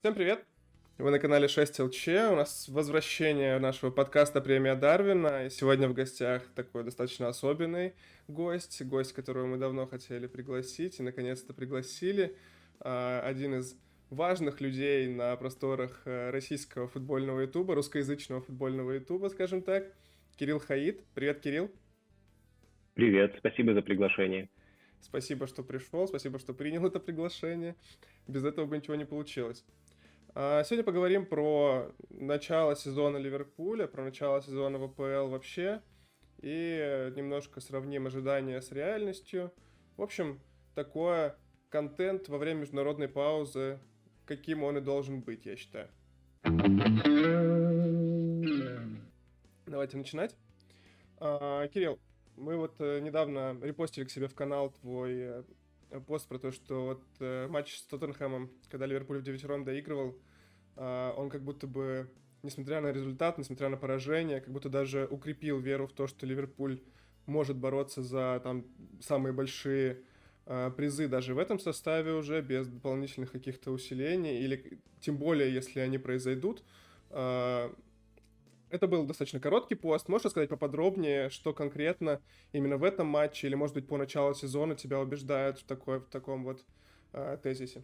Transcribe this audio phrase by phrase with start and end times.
[0.00, 0.44] Всем привет!
[0.98, 6.44] Вы на канале 6LC, у нас возвращение нашего подкаста «Премия Дарвина», и сегодня в гостях
[6.54, 7.94] такой достаточно особенный
[8.28, 12.36] гость, гость, которого мы давно хотели пригласить, и наконец-то пригласили,
[12.78, 13.76] а, один из
[14.10, 19.92] важных людей на просторах э, российского футбольного ютуба, русскоязычного футбольного ютуба, скажем так,
[20.36, 21.02] Кирилл Хаид.
[21.12, 21.72] Привет, Кирилл!
[22.94, 24.48] Привет, спасибо за приглашение.
[25.00, 27.74] Спасибо, что пришел, спасибо, что принял это приглашение.
[28.28, 29.64] Без этого бы ничего не получилось.
[30.40, 35.82] А, сегодня поговорим про начало сезона Ливерпуля, про начало сезона ВПЛ вообще,
[36.40, 39.52] и немножко сравним ожидания с реальностью.
[39.96, 40.38] В общем,
[40.76, 41.32] такой
[41.70, 43.80] контент во время международной паузы,
[44.26, 45.88] каким он и должен быть, я считаю.
[49.66, 50.36] Давайте начинать.
[51.16, 51.98] А, Кирилл,
[52.36, 55.14] мы вот э, недавно репостили к себе в канал твой
[55.90, 60.16] э, пост про то, что вот э, матч с Тоттенхэмом, когда Ливерпуль в девятером доигрывал,
[60.78, 62.08] он как будто бы,
[62.42, 66.80] несмотря на результат, несмотря на поражение, как будто даже укрепил веру в то, что Ливерпуль
[67.28, 68.64] может бороться за там
[69.00, 70.02] самые большие
[70.46, 75.80] э, призы даже в этом составе уже, без дополнительных каких-то усилений, или тем более, если
[75.80, 76.64] они произойдут.
[77.10, 77.70] Э,
[78.70, 80.08] это был достаточно короткий пост.
[80.08, 82.20] Можешь сказать поподробнее, что конкретно
[82.52, 86.08] именно в этом матче или, может быть, по началу сезона тебя убеждают в, такой, в
[86.08, 86.64] таком вот
[87.12, 87.82] э, тезисе?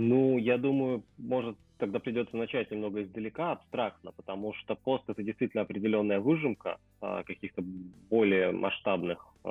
[0.00, 5.64] Ну, я думаю, может, тогда придется начать немного издалека, абстрактно, потому что пост это действительно
[5.64, 7.62] определенная выжимка э, каких-то
[8.08, 9.48] более масштабных э,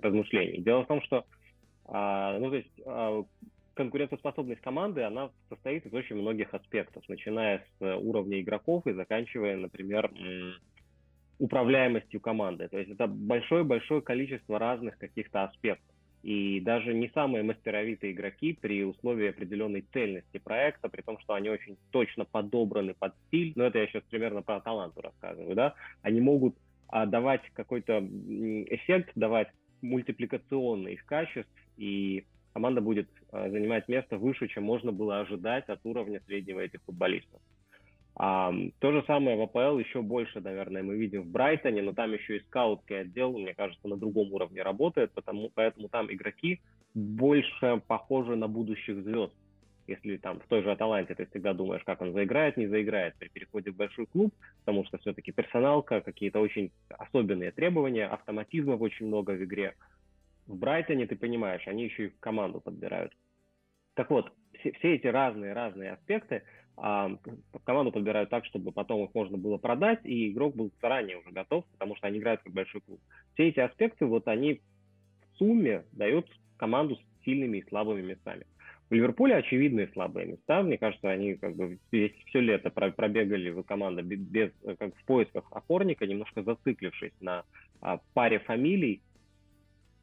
[0.00, 0.58] размышлений.
[0.58, 1.24] Дело в том, что
[1.86, 3.22] э, ну, то есть, э,
[3.74, 10.08] конкурентоспособность команды, она состоит из очень многих аспектов, начиная с уровня игроков и заканчивая, например,
[11.40, 12.68] управляемостью команды.
[12.68, 15.91] То есть это большое-большое количество разных каких-то аспектов.
[16.22, 21.50] И даже не самые мастеровитые игроки при условии определенной цельности проекта, при том, что они
[21.50, 26.20] очень точно подобраны под стиль, но это я сейчас примерно про таланту рассказываю, да, они
[26.20, 26.56] могут
[26.88, 29.48] а, давать какой-то эффект, давать
[29.80, 35.80] мультипликационный из качеств, и команда будет э, занимать место выше, чем можно было ожидать от
[35.84, 37.40] уровня среднего этих футболистов.
[38.14, 42.12] А, то же самое в АПЛ еще больше, наверное, мы видим в Брайтоне, но там
[42.12, 46.60] еще и скаутский отдел, мне кажется, на другом уровне работает, потому, поэтому там игроки
[46.94, 49.34] больше похожи на будущих звезд.
[49.86, 53.28] Если там в той же Аталанте ты всегда думаешь, как он заиграет, не заиграет при
[53.28, 59.32] переходе в большой клуб, потому что все-таки персоналка, какие-то очень особенные требования, автоматизмов очень много
[59.32, 59.74] в игре
[60.46, 63.12] в Брайтоне, ты понимаешь, они еще и команду подбирают.
[63.94, 66.42] Так вот, все, все эти разные-разные аспекты
[66.76, 67.10] а,
[67.64, 71.64] команду подбирают так, чтобы потом их можно было продать, и игрок был заранее уже готов,
[71.72, 73.00] потому что они играют как большой клуб.
[73.34, 78.46] Все эти аспекты, вот они в сумме дают команду с сильными и слабыми местами.
[78.90, 80.62] У Ливерпуля очевидные слабые места.
[80.62, 86.06] Мне кажется, они как бы весь, все лето пробегали команда без, как в поисках опорника,
[86.06, 87.44] немножко зациклившись на
[87.80, 89.00] а, паре фамилий,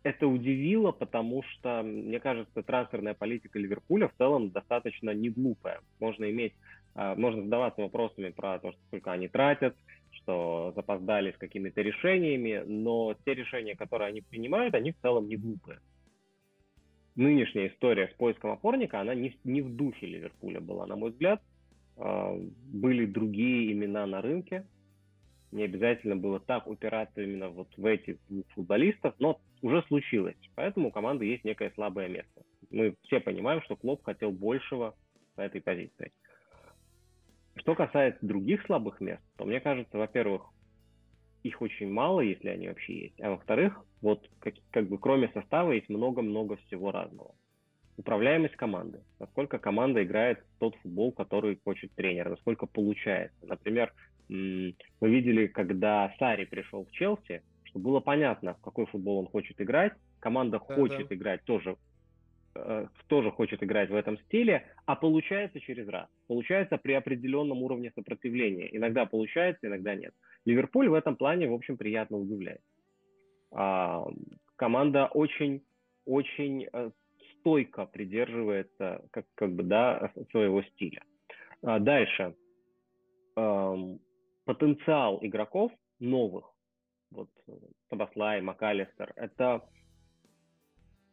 [0.04, 5.82] это удивило, потому что, мне кажется, трансферная политика Ливерпуля в целом достаточно не глупая.
[6.00, 6.54] Можно иметь,
[6.96, 9.76] а, можно задаваться вопросами про то, сколько они тратят,
[10.12, 15.36] что запоздали с какими-то решениями, но те решения, которые они принимают, они в целом не
[15.36, 15.80] глупые.
[17.16, 21.42] Нынешняя история с поиском опорника, она не, не в духе Ливерпуля была, на мой взгляд.
[21.98, 22.34] А,
[22.72, 24.66] были другие имена на рынке,
[25.52, 28.18] не обязательно было так упираться именно вот в этих
[28.54, 30.38] футболистов, но уже случилось.
[30.56, 32.44] Поэтому у команды есть некое слабое место.
[32.70, 34.96] Мы все понимаем, что Клоп хотел большего
[35.36, 36.12] по этой позиции.
[37.56, 40.44] Что касается других слабых мест, то мне кажется, во-первых,
[41.44, 43.22] их очень мало, если они вообще есть.
[43.22, 47.36] А во-вторых, вот как, как бы кроме состава есть много-много всего разного.
[47.98, 49.02] Управляемость команды.
[49.20, 52.30] Насколько команда играет тот футбол, который хочет тренер.
[52.30, 53.46] Насколько получается.
[53.46, 53.94] Например,
[54.30, 59.60] мы видели, когда Сари пришел в Челси, что было понятно, в какой футбол он хочет
[59.62, 59.94] играть.
[60.20, 61.16] Команда да, хочет да.
[61.16, 61.78] играть тоже,
[62.56, 66.08] э, тоже хочет играть в этом стиле, а получается через раз.
[66.28, 68.76] Получается при определенном уровне сопротивления.
[68.76, 70.14] Иногда получается, иногда нет.
[70.46, 72.62] Ливерпуль в этом плане, в общем, приятно удивляет.
[73.52, 74.06] А,
[74.56, 75.64] команда очень,
[76.06, 76.92] очень э,
[77.40, 81.04] стойко придерживается, как, как бы, да, своего стиля.
[81.62, 82.36] А, дальше.
[83.36, 84.00] Эм,
[84.46, 86.52] потенциал игроков новых,
[87.12, 87.30] вот
[87.90, 89.64] Табаслай, МакАлистер, это,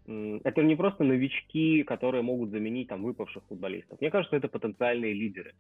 [0.07, 4.01] это не просто новички, которые могут заменить там выпавших футболистов.
[4.01, 5.55] Мне кажется, это потенциальные лидеры.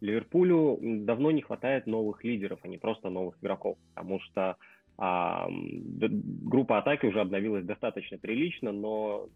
[0.00, 4.56] Ливерпулю давно не хватает новых лидеров, а не просто новых игроков, потому что
[4.96, 9.28] а, группа атаки уже обновилась достаточно прилично, но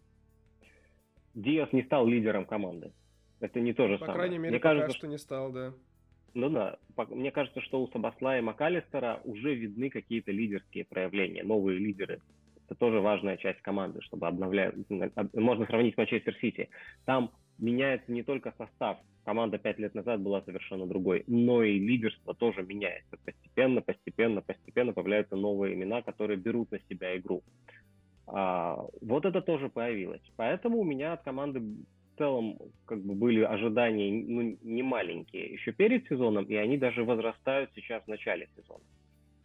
[1.35, 2.93] Диас не стал лидером команды.
[3.39, 4.17] Это не то же По самое.
[4.17, 5.73] крайней мере, Мне пока кажется, что не стал, да.
[6.35, 6.77] Ну да,
[7.09, 12.19] мне кажется, что у Сабасла и Макалистера уже видны какие-то лидерские проявления, новые лидеры.
[12.65, 14.75] Это тоже важная часть команды, чтобы обновлять.
[15.33, 16.67] Можно сравнить с Манчестер Сити.
[17.05, 22.33] Там меняется не только состав, команда пять лет назад была совершенно другой, но и лидерство
[22.33, 23.17] тоже меняется.
[23.23, 27.43] Постепенно, постепенно, постепенно появляются новые имена, которые берут на себя игру.
[28.27, 30.21] А, вот это тоже появилось.
[30.35, 31.61] Поэтому у меня от команды
[32.15, 37.03] в целом как бы были ожидания ну, не маленькие еще перед сезоном, и они даже
[37.03, 38.83] возрастают сейчас в начале сезона.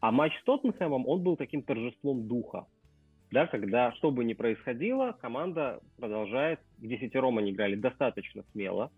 [0.01, 2.67] А матч с Тоттенхэмом, он был таким торжеством духа.
[3.31, 8.91] Да, когда что бы ни происходило, команда продолжает, в десятером они играли достаточно смело.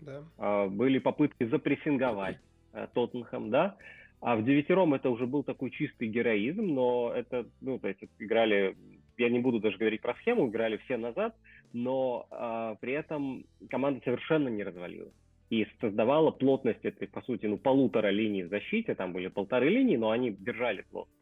[0.00, 0.24] Да.
[0.38, 2.38] А, были попытки запрессинговать
[2.72, 3.76] э, Тоттенхэм, да.
[4.20, 8.76] А в девятером это уже был такой чистый героизм, но это, ну, то есть играли,
[9.18, 11.34] я не буду даже говорить про схему, играли все назад,
[11.72, 15.12] но э, при этом команда совершенно не развалилась.
[15.50, 19.96] И создавала плотность этой, по сути, ну, полутора линий в защите, там были полторы линии,
[19.96, 21.18] но они держали плотность.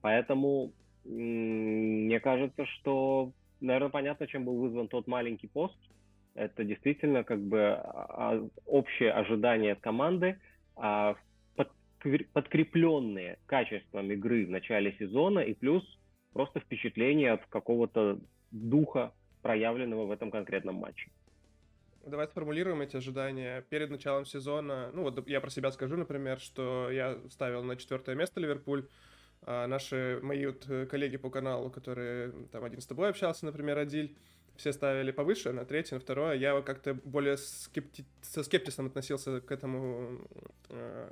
[0.00, 0.72] Поэтому
[1.04, 5.76] мне кажется, что, наверное, понятно, чем был вызван тот маленький пост.
[6.34, 10.38] Это действительно как бы а, общее ожидание от команды,
[10.76, 11.16] а,
[12.32, 15.82] подкрепленные качеством игры в начале сезона и плюс
[16.32, 18.18] просто впечатление от какого-то
[18.50, 21.10] духа проявленного в этом конкретном матче.
[22.06, 24.90] Давай сформулируем эти ожидания перед началом сезона.
[24.94, 28.86] Ну вот я про себя скажу, например, что я ставил на четвертое место Ливерпуль.
[29.42, 33.78] А наши мои вот э, коллеги по каналу, которые там один с тобой общался, например,
[33.78, 34.16] Адиль,
[34.56, 36.34] все ставили повыше, на третье, на второе.
[36.34, 38.04] Я как-то более скепти...
[38.22, 40.20] со скептисом относился к этому
[40.68, 41.10] э,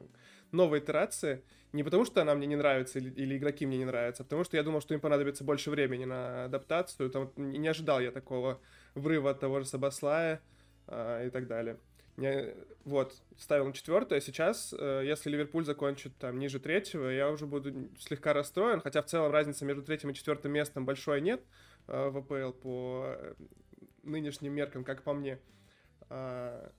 [0.50, 1.42] новой итерации.
[1.76, 4.44] Не потому, что она мне не нравится или, или игроки мне не нравятся, а потому
[4.44, 7.11] что я думал, что им понадобится больше времени на адаптацию.
[7.11, 8.58] Там, не ожидал я такого
[8.94, 10.40] врыва от того же Сабаслая
[10.87, 11.76] э, и так далее.
[12.17, 12.55] Не,
[12.87, 14.20] вот, ставил на четвертое.
[14.23, 19.06] Сейчас, э, если Ливерпуль закончит там ниже третьего, я уже буду слегка расстроен, хотя в
[19.06, 21.44] целом разница между третьим и четвертым местом большой нет
[21.88, 23.34] э, в АПЛ по э,
[24.02, 25.38] нынешним меркам, как по мне.
[26.08, 26.70] Э,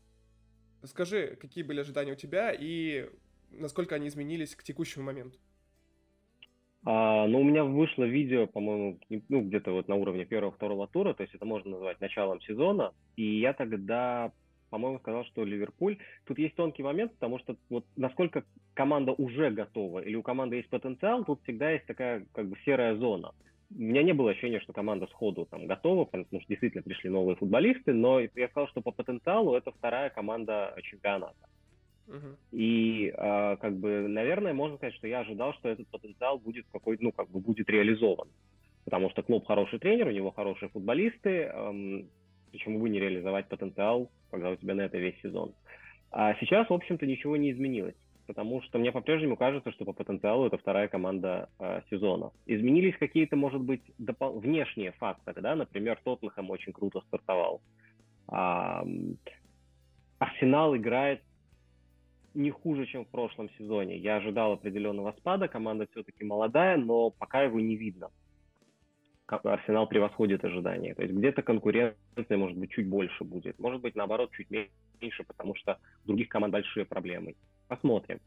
[0.86, 3.12] скажи, какие были ожидания у тебя и
[3.52, 5.38] насколько они изменились к текущему моменту?
[6.90, 11.24] А, ну, у меня вышло видео, по-моему, ну, где-то вот на уровне первого-второго тура, то
[11.24, 14.32] есть это можно назвать началом сезона, и я тогда,
[14.70, 15.98] по-моему, сказал, что Ливерпуль...
[16.26, 20.70] Тут есть тонкий момент, потому что вот насколько команда уже готова или у команды есть
[20.70, 23.34] потенциал, тут всегда есть такая как бы серая зона.
[23.70, 27.36] У меня не было ощущения, что команда сходу там готова, потому что действительно пришли новые
[27.36, 31.50] футболисты, но я сказал, что по потенциалу это вторая команда чемпионата.
[32.51, 36.98] И э, как бы, наверное, можно сказать, что я ожидал, что этот потенциал будет какой
[37.00, 38.30] ну, как бы будет реализован.
[38.86, 41.51] Потому что клуб хороший тренер, у него хорошие футболисты.
[41.54, 42.09] Эм,
[42.51, 45.54] почему бы не реализовать потенциал, когда у тебя на это весь сезон?
[46.12, 47.95] А сейчас, в общем-то, ничего не изменилось.
[48.27, 52.31] Потому что мне по-прежнему кажется, что по потенциалу это вторая команда э, сезона.
[52.45, 57.62] Изменились какие-то, может быть, допол- внешние факторы, да, например, Тоттенхэм очень круто стартовал.
[58.27, 58.86] А,
[60.19, 61.21] Арсенал играет
[62.38, 63.98] не хуже, чем в прошлом сезоне.
[63.98, 68.10] Я ожидал определенного спада, команда все-таки молодая, но пока его не видно.
[69.28, 70.94] Арсенал превосходит ожидания.
[70.94, 73.60] То есть где-то конкуренция, может быть, чуть больше будет.
[73.60, 77.36] Может быть, наоборот, чуть меньше, потому что у других команд большие проблемы.
[77.67, 78.20] Посмотрим.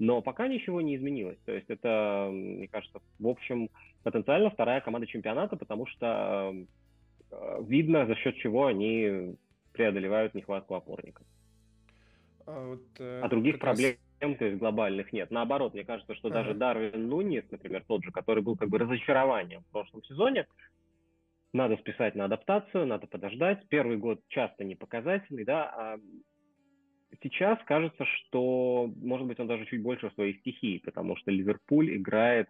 [0.00, 1.38] Но пока ничего не изменилось.
[1.44, 3.68] То есть это, мне кажется, в общем,
[4.02, 6.54] потенциально вторая команда чемпионата, потому что
[7.30, 9.36] э, видно, за счет чего они
[9.72, 11.26] преодолевают нехватку опорников.
[12.48, 15.30] А, вот, э, а других проблем, то есть глобальных нет.
[15.30, 16.38] Наоборот, мне кажется, что ага.
[16.38, 20.46] даже Дарвин Нунис, например, тот же, который был как бы разочарованием в прошлом сезоне,
[21.52, 23.68] надо списать на адаптацию, надо подождать.
[23.68, 25.98] Первый год часто не показательный, да, а
[27.22, 31.96] сейчас кажется, что, может быть, он даже чуть больше в своей стихии, потому что Ливерпуль
[31.96, 32.48] играет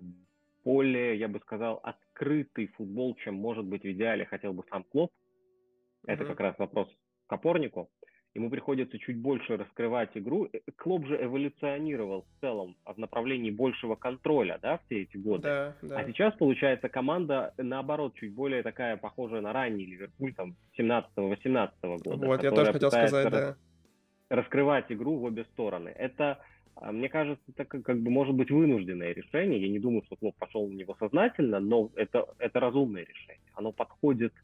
[0.65, 5.11] более, я бы сказал, открытый футбол, чем может быть в идеале хотел бы сам Клоп.
[5.11, 6.13] Mm-hmm.
[6.13, 6.89] Это как раз вопрос
[7.27, 7.89] к опорнику
[8.35, 10.49] ему приходится чуть больше раскрывать игру.
[10.53, 15.43] Э, Клоп же эволюционировал в целом в направлении большего контроля, да, все эти годы.
[15.43, 15.99] Да, да.
[15.99, 22.27] А сейчас, получается, команда, наоборот, чуть более такая похожая на ранний Ливерпуль, там, 17-18 года.
[22.27, 23.57] Вот, я тоже хотел сказать, да.
[24.31, 25.89] Раскрывать игру в обе стороны.
[25.89, 26.39] Это,
[26.75, 29.59] а, мне кажется, это как, как бы может быть вынужденное решение.
[29.59, 33.51] Я не думаю, что Клоп пошел на него сознательно, но это, это разумное решение.
[33.55, 34.35] Оно подходит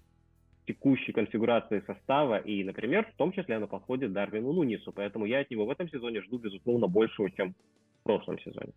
[0.67, 5.51] текущей конфигурации состава, и, например, в том числе она подходит Дарвину Нунису, поэтому я от
[5.51, 7.55] него в этом сезоне жду, безусловно, большего, чем
[8.01, 8.73] в прошлом сезоне.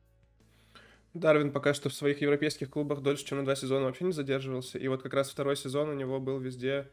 [1.14, 4.78] Дарвин пока что в своих европейских клубах дольше, чем на два сезона вообще не задерживался,
[4.78, 6.90] и вот как раз второй сезон у него был везде,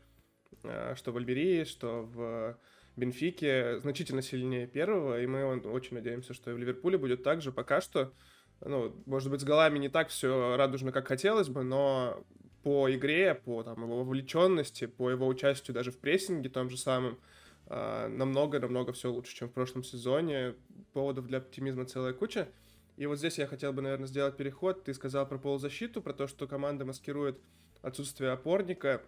[0.63, 2.59] а, что в Альберии, что в
[2.97, 7.51] Бенфики значительно сильнее первого, и мы очень надеемся, что и в Ливерпуле будет так же.
[7.51, 8.13] Пока что,
[8.65, 12.25] ну, может быть, с голами не так все радужно, как хотелось бы, но
[12.65, 17.19] по игре, по там, его вовлеченности, по его участию даже в прессинге том же самом,
[17.69, 20.55] намного-намного все лучше, чем в прошлом сезоне.
[20.93, 22.49] Поводов для оптимизма целая куча.
[22.97, 24.85] И вот здесь я хотел бы, наверное, сделать переход.
[24.85, 27.41] Ты сказал про полузащиту, про то, что команда маскирует
[27.83, 29.03] отсутствие опорника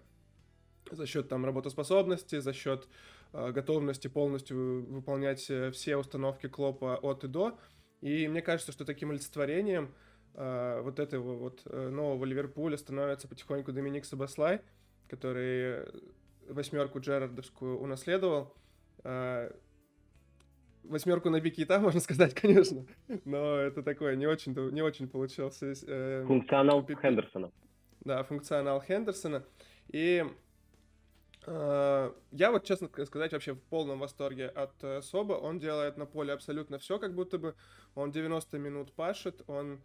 [0.90, 2.88] за счет там работоспособности, за счет
[3.32, 7.58] э, готовности полностью выполнять э, все установки Клопа от и до.
[8.00, 9.94] И мне кажется, что таким олицетворением
[10.36, 14.60] вот этого вот э, нового Ливерпуля становится потихоньку Доминик Сабаслай,
[15.08, 15.86] который
[16.48, 18.54] восьмерку Джерардовскую унаследовал.
[19.04, 19.50] Э,
[20.84, 22.84] восьмерку на Бикита, можно сказать, конечно,
[23.24, 25.72] но это такое не очень, не очень получился.
[25.86, 27.50] Э, функционал пи- Хендерсона.
[28.00, 29.42] Да, функционал Хендерсона.
[29.88, 30.24] И
[31.46, 35.34] э, я вот, честно сказать, вообще в полном восторге от э, Соба.
[35.34, 37.54] Он делает на поле абсолютно все, как будто бы
[37.94, 39.78] он 90 минут пашет, он э,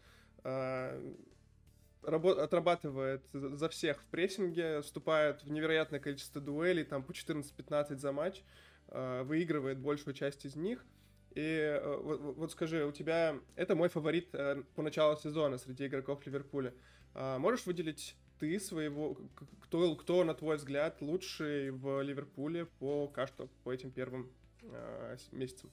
[2.03, 8.43] отрабатывает за всех в прессинге, вступает в невероятное количество дуэлей, там по 14-15 за матч.
[8.91, 10.86] Э, выигрывает большую часть из них.
[11.33, 15.88] И э, вот, вот скажи, у тебя это мой фаворит э, по началу сезона среди
[15.88, 16.74] игроков Ливерпуля.
[17.13, 19.17] А можешь выделить ты своего,
[19.62, 23.27] кто, кто на твой взгляд лучший в Ливерпуле по пока
[23.63, 24.29] по этим первым
[24.62, 25.71] э, месяцам?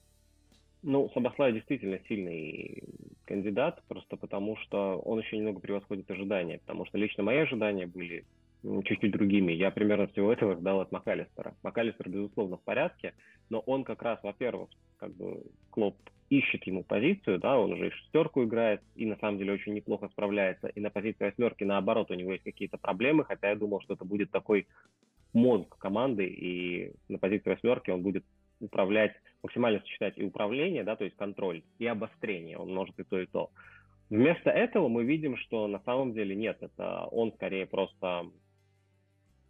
[0.81, 2.83] Ну, Сабаслай действительно сильный
[3.25, 8.23] кандидат, просто потому что он еще немного превосходит ожидания, потому что лично мои ожидания были
[8.63, 9.51] чуть-чуть другими.
[9.51, 11.55] Я примерно всего этого ждал от МакАлистера.
[11.63, 13.13] МакАлистер, безусловно, в порядке,
[13.49, 15.95] но он как раз, во-первых, как бы Клоп
[16.29, 20.09] ищет ему позицию, да, он уже и шестерку играет, и на самом деле очень неплохо
[20.09, 23.95] справляется, и на позиции восьмерки, наоборот, у него есть какие-то проблемы, хотя я думал, что
[23.95, 24.67] это будет такой
[25.33, 28.23] мозг команды, и на позиции восьмерки он будет
[28.59, 29.13] управлять,
[29.43, 33.25] максимально сочетать и управление, да, то есть контроль, и обострение, он может и то, и
[33.25, 33.51] то.
[34.09, 38.25] Вместо этого мы видим, что на самом деле нет, это он скорее просто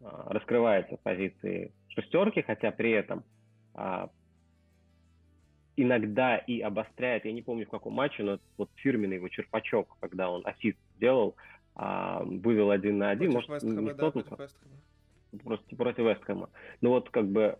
[0.01, 3.23] а, раскрывается в позиции шестерки, хотя при этом
[3.73, 4.09] а,
[5.77, 10.29] иногда и обостряет, я не помню в каком матче, но вот фирменный его черпачок, когда
[10.29, 11.35] он ассист сделал,
[11.75, 14.51] а, вывел один на один, против может, Вестхэма, не да, против
[15.43, 16.49] Просто против Вестхэма.
[16.81, 17.57] Ну вот как бы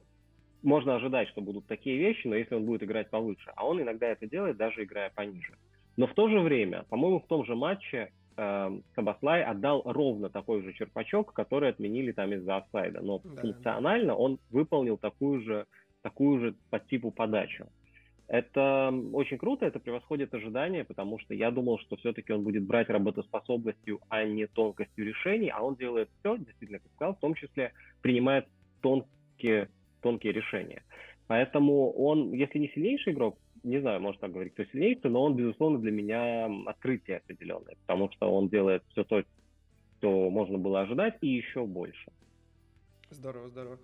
[0.62, 4.08] можно ожидать, что будут такие вещи, но если он будет играть повыше, а он иногда
[4.08, 5.54] это делает, даже играя пониже.
[5.98, 10.62] Но в то же время, по-моему, в том же матче э, Сабаслай отдал ровно такой
[10.62, 13.02] же черпачок, который отменили там из-за офсайда.
[13.02, 13.42] Но да.
[13.42, 15.66] функционально он выполнил такую же,
[16.02, 17.68] такую же по типу подачу.
[18.30, 22.88] Это очень круто, это превосходит ожидания, потому что я думал, что все-таки он будет брать
[22.90, 27.74] работоспособностью, а не тонкостью решений, а он делает все, действительно, как сказал, в том числе
[28.04, 28.48] принимает
[28.82, 29.70] тонкие,
[30.02, 30.84] тонкие решения.
[31.28, 35.36] Поэтому он, если не сильнейший игрок, не знаю, можно так говорить, кто сильнейший, но он,
[35.36, 39.24] безусловно, для меня открытие определенное, потому что он делает все то,
[39.98, 42.12] что можно было ожидать, и еще больше.
[43.10, 43.80] Здорово, здорово.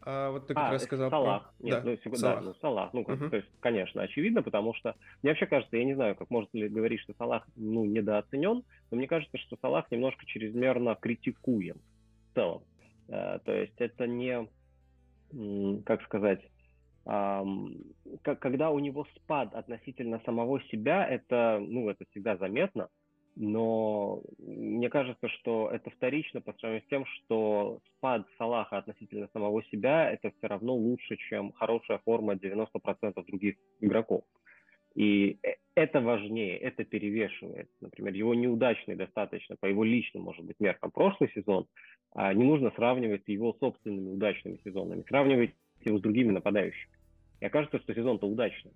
[0.00, 1.52] А вот ты как а, раз сказал Салах.
[1.58, 1.66] Про...
[1.66, 2.40] Нет, да, ну, Салах.
[2.40, 2.92] Да, ну, Салах.
[2.94, 3.30] Ну, uh-huh.
[3.30, 6.68] то есть, конечно, очевидно, потому что мне вообще кажется, я не знаю, как можно ли
[6.68, 11.76] говорить, что Салах ну, недооценен, но мне кажется, что Салах немножко чрезмерно критикуем
[12.30, 12.62] в целом.
[13.08, 14.46] Uh, то есть это не,
[15.84, 16.40] как сказать,
[17.04, 22.88] когда у него спад относительно самого себя, это, ну, это всегда заметно,
[23.40, 29.62] но мне кажется, что это вторично по сравнению с тем, что спад Салаха относительно самого
[29.64, 32.66] себя это все равно лучше, чем хорошая форма 90%
[33.26, 34.24] других игроков.
[34.98, 37.70] И э, это важнее, это перевешивает.
[37.80, 41.66] Например, его неудачный достаточно, по его личным, может быть, меркам, прошлый сезон,
[42.16, 45.04] а не нужно сравнивать с его собственными удачными сезонами.
[45.06, 45.52] Сравнивать
[45.84, 46.92] его с другими нападающими.
[47.38, 48.72] И окажется, что сезон-то удачный.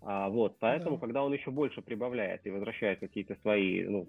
[0.00, 1.00] А, вот, поэтому, да.
[1.02, 4.08] когда он еще больше прибавляет и возвращает какие-то свои, ну,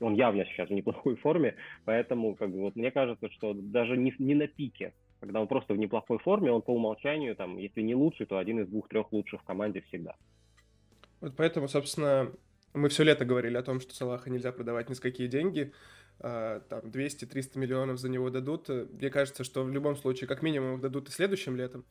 [0.00, 1.54] он явно сейчас в неплохой форме,
[1.84, 5.74] поэтому, как бы, вот мне кажется, что даже не, не на пике, когда он просто
[5.74, 9.42] в неплохой форме, он по умолчанию, там, если не лучший, то один из двух-трех лучших
[9.42, 10.16] в команде всегда.
[11.20, 12.32] Вот поэтому, собственно,
[12.72, 15.72] мы все лето говорили о том, что Салаха нельзя продавать ни с какие деньги,
[16.18, 18.68] а, там 200-300 миллионов за него дадут.
[18.68, 21.84] Мне кажется, что в любом случае, как минимум, их дадут и следующим летом.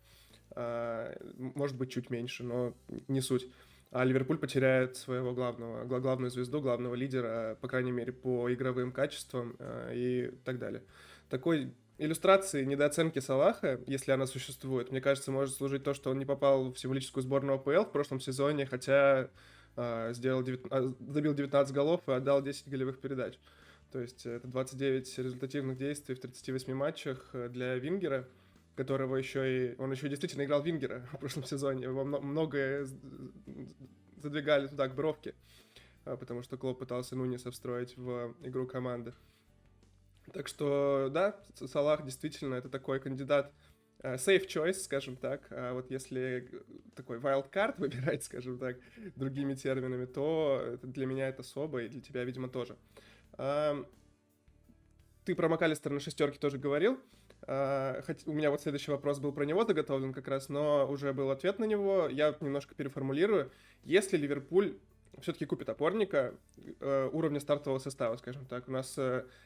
[0.51, 2.73] А, может быть, чуть меньше, но
[3.07, 3.47] не суть.
[3.91, 9.55] А Ливерпуль потеряет своего главного, главную звезду, главного лидера, по крайней мере, по игровым качествам
[9.59, 10.83] а, и так далее.
[11.29, 16.25] Такой иллюстрации недооценки Салаха, если она существует, мне кажется, может служить то, что он не
[16.25, 19.29] попал в символическую сборную АПЛ в прошлом сезоне, хотя
[19.75, 20.61] э, сделал 9,
[20.99, 23.37] забил 19 голов и отдал 10 голевых передач.
[23.91, 28.27] То есть это 29 результативных действий в 38 матчах для Вингера–
[28.79, 29.41] которого еще
[29.73, 29.75] и...
[29.77, 31.83] Он еще действительно играл Вингера в прошлом сезоне.
[31.83, 32.87] Его многое
[34.15, 35.35] задвигали туда к бровке,
[36.05, 39.13] а, потому что Клоп пытался Нуниса встроить в игру команды.
[40.33, 43.53] Так что, да, Салах действительно это такой кандидат,
[44.03, 45.47] uh, safe choice, скажем так.
[45.51, 46.49] А вот если
[46.95, 48.77] такой wild card выбирать, скажем так,
[49.15, 52.77] другими терминами, то для меня это особо, и для тебя, видимо, тоже.
[55.25, 56.99] Ты про МакАлистера на шестерке тоже говорил.
[57.41, 61.31] Хоть у меня вот следующий вопрос был про него заготовлен как раз, но уже был
[61.31, 62.07] ответ на него.
[62.09, 63.51] Я немножко переформулирую.
[63.83, 64.77] Если Ливерпуль
[65.21, 68.97] все-таки купит опорника uh, уровня стартового состава, скажем так, у нас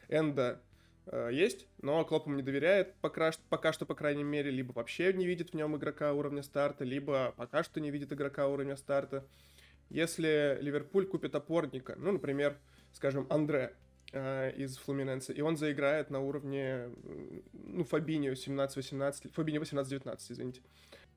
[0.08, 0.60] Энда
[1.06, 5.26] Э, есть, но Клоп не доверяет пока, пока что, по крайней мере, либо вообще не
[5.26, 9.26] видит в нем игрока уровня старта, либо пока что не видит игрока уровня старта.
[9.90, 12.58] Если Ливерпуль купит опорника, ну, например,
[12.92, 13.74] скажем, Андре
[14.12, 16.88] э, из Флуминенса, и он заиграет на уровне,
[17.52, 20.62] ну, Фабинio 17-18, Фабинio 18-19, извините.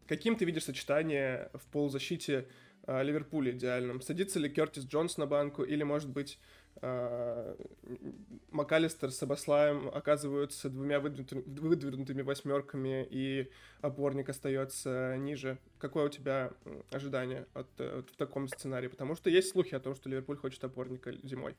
[0.06, 2.48] Каким ты видишь сочетание в полузащите
[2.86, 4.02] э, Ливерпуля идеальным?
[4.02, 6.40] Садится ли Кертис Джонс на банку, или, может быть,
[8.52, 13.50] МакАлистер с Абаслаем оказываются двумя выдвинутыми, выдвинутыми восьмерками, и
[13.82, 15.58] опорник остается ниже.
[15.78, 16.52] Какое у тебя
[16.92, 18.88] ожидание от, от, в таком сценарии?
[18.88, 21.56] Потому что есть слухи о том, что Ливерпуль хочет опорника зимой.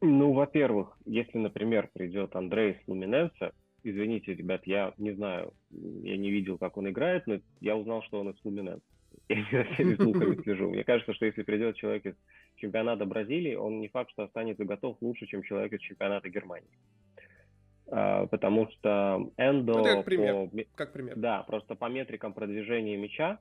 [0.00, 3.52] Ну, во-первых, если, например, придет Андрей с Луминенса,
[3.82, 8.20] извините, ребят, я не знаю, я не видел, как он играет, но я узнал, что
[8.20, 8.84] он из Луминенса.
[9.28, 10.70] Я не за всеми слухами слежу.
[10.70, 12.14] Мне кажется, что если придет человек из
[12.56, 16.68] чемпионата Бразилии, он не факт, что останется готов лучше, чем человек из чемпионата Германии.
[17.86, 19.78] А, потому что Эндо...
[19.78, 20.48] Ну, как пример.
[20.48, 21.16] По, как пример.
[21.16, 23.38] Да, просто по метрикам продвижения мяча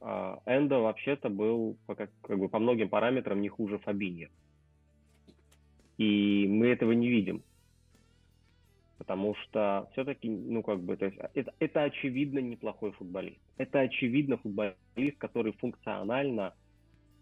[0.00, 4.28] а, Эндо вообще-то был по, как, как бы по многим параметрам не хуже Фабиньо.
[5.98, 7.42] И мы этого не видим.
[8.98, 13.40] Потому что все-таки, ну, как бы, то есть, это, это очевидно неплохой футболист.
[13.58, 16.54] Это очевидно футболист, который функционально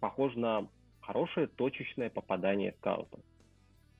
[0.01, 0.69] похож на
[1.01, 3.19] хорошее точечное попадание скаута.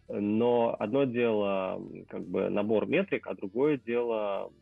[0.09, 4.53] Но одно дело как бы набор метрик, а другое дело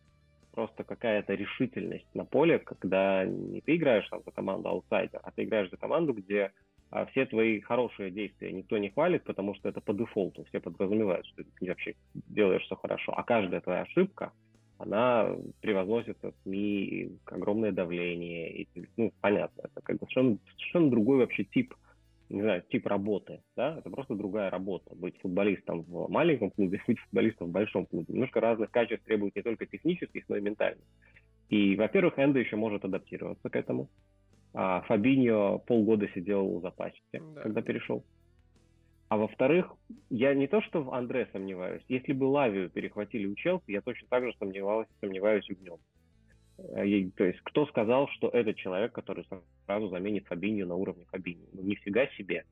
[0.53, 5.45] просто какая-то решительность на поле, когда не ты играешь там за команду аутсайдер, а ты
[5.45, 6.53] играешь за команду, где
[6.93, 10.45] а, все твои хорошие действия никто не хвалит, потому что это по дефолту.
[10.45, 13.15] Все подразумевают, что ты вообще делаешь все хорошо.
[13.17, 14.31] А каждая твоя ошибка,
[14.77, 18.53] она превозносится СМИ, огромное давление.
[18.53, 21.75] И, ну, понятно, это как бы совершенно, совершенно другой вообще тип
[22.29, 24.95] не знаю, тип работы, да, это просто другая работа.
[24.95, 28.13] Быть футболистом в маленьком клубе, быть футболистом в большом клубе.
[28.13, 30.85] Немножко разных качеств требует не только технических, но и ментальных.
[31.51, 33.89] И, во-первых, Энда еще может адаптироваться к этому.
[34.55, 37.43] А Фабиньо полгода сидел в запасике, да.
[37.43, 38.05] когда перешел.
[39.09, 39.71] А во-вторых,
[40.11, 41.83] я не то что в Андре сомневаюсь.
[41.89, 45.79] Если бы Лавию перехватили у Челси, я точно так же сомневался, сомневаюсь и в нем.
[46.59, 49.27] Э, то есть кто сказал, что это человек, который
[49.67, 51.47] сразу заменит Фабинью на уровне Фабинью?
[51.53, 52.45] Ну, нифига себе.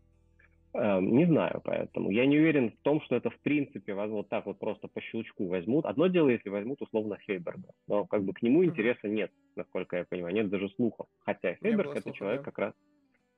[0.73, 4.47] Эм, не знаю, поэтому я не уверен в том, что это в принципе вот так
[4.47, 5.85] вот просто по щелчку возьмут.
[5.85, 10.05] Одно дело, если возьмут условно Хейберга, но как бы к нему интереса нет, насколько я
[10.05, 11.09] понимаю, нет даже слухов.
[11.21, 12.45] Хотя Хейберг это слуха, человек да.
[12.45, 12.75] как раз,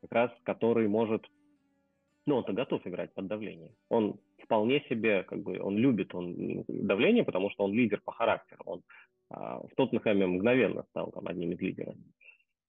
[0.02, 1.26] как раз, который может,
[2.26, 3.72] ну он-то готов играть под давлением.
[3.88, 8.62] Он вполне себе, как бы, он любит он давление, потому что он лидер по характеру.
[8.66, 8.82] Он
[9.30, 11.94] а, в Тоттенхэме мгновенно стал там одним из лидеров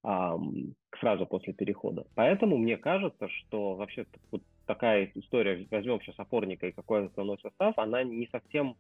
[0.04, 2.06] сразу после перехода.
[2.16, 7.78] Поэтому мне кажется, что вообще вот такая история, возьмем сейчас опорника и какой основной состав,
[7.78, 8.76] она не совсем,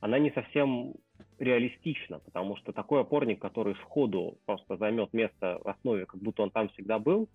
[0.00, 0.94] она не совсем
[1.38, 6.50] реалистична, потому что такой опорник, который сходу просто займет место в основе, как будто он
[6.50, 7.28] там всегда был,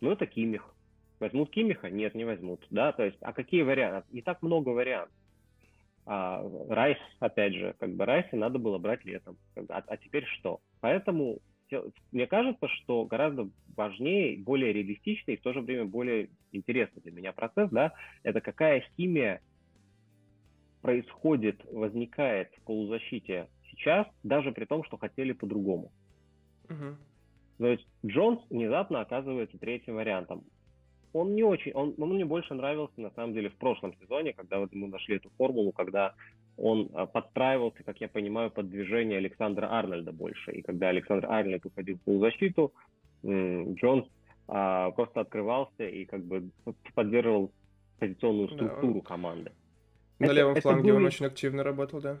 [0.00, 0.72] ну это Кимих.
[1.18, 1.90] Возьмут Кимиха?
[1.90, 2.66] Нет, не возьмут.
[2.70, 4.06] Да, то есть, а какие варианты?
[4.12, 5.14] Не так много вариантов.
[6.04, 9.36] А, Райс, опять же, как бы Райса надо было брать летом.
[9.68, 10.60] А, а теперь что?
[10.80, 11.38] Поэтому
[12.12, 17.12] мне кажется, что гораздо важнее, более реалистичный и в то же время более интересный для
[17.12, 19.40] меня процесс, да, это какая химия
[20.82, 25.90] происходит, возникает в полузащите сейчас, даже при том, что хотели по-другому.
[26.68, 26.94] Uh-huh.
[27.58, 30.44] То есть Джонс внезапно оказывается третьим вариантом
[31.16, 34.58] он не очень, он, он мне больше нравился на самом деле в прошлом сезоне, когда
[34.58, 36.14] вот мы нашли эту формулу, когда
[36.56, 40.52] он а, подстраивался, как я понимаю, под движение Александра Арнольда больше.
[40.52, 42.72] И когда Александр Арнольд уходил в полузащиту,
[43.24, 44.06] Джонс
[44.48, 46.50] а, просто открывался и как бы
[46.94, 47.52] поддерживал
[47.98, 49.04] позиционную структуру да, он...
[49.04, 49.52] команды.
[50.18, 50.98] На это, левом это фланге было...
[50.98, 52.18] он очень активно работал, да.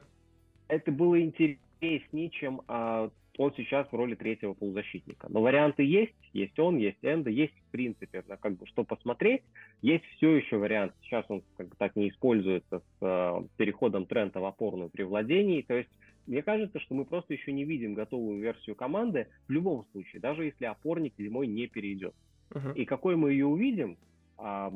[0.68, 5.28] Это было интереснее, чем а, он сейчас в роли третьего полузащитника.
[5.30, 9.42] Но варианты есть, есть он, есть Энда, есть в принципе, на как бы что посмотреть.
[9.82, 14.40] Есть все еще вариант, сейчас он как бы так не используется с э, переходом тренда
[14.40, 15.90] в опорную при владении, то есть
[16.26, 20.44] мне кажется, что мы просто еще не видим готовую версию команды в любом случае, даже
[20.44, 22.14] если опорник зимой не перейдет.
[22.50, 22.74] Uh-huh.
[22.74, 23.96] И какой мы ее увидим,
[24.36, 24.72] а,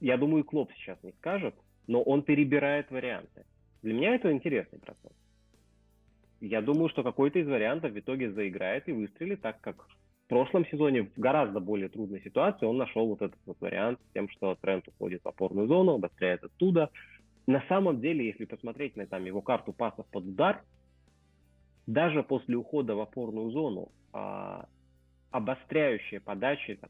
[0.00, 1.54] я думаю, Клоп сейчас не скажет,
[1.86, 3.44] но он перебирает варианты.
[3.82, 5.12] Для меня это интересный процесс.
[6.42, 9.86] Я думаю, что какой-то из вариантов в итоге заиграет и выстрелит, так как
[10.26, 14.12] в прошлом сезоне в гораздо более трудной ситуации он нашел вот этот вот вариант с
[14.12, 16.90] тем, что тренд уходит в опорную зону, обостряет оттуда.
[17.46, 20.64] На самом деле, если посмотреть на там, его карту пасов под удар,
[21.86, 24.66] даже после ухода в опорную зону а,
[25.30, 26.80] обостряющие подачи,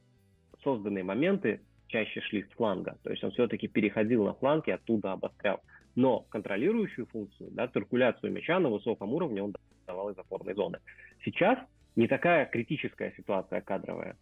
[0.62, 2.96] созданные моменты чаще шли с фланга.
[3.02, 5.60] То есть он все-таки переходил на фланг и оттуда обострял.
[5.94, 9.54] Но контролирующую функцию, да, циркуляцию мяча на высоком уровне он
[9.86, 10.78] давал из опорной зоны.
[11.24, 11.58] Сейчас
[11.96, 14.16] не такая критическая ситуация кадровая.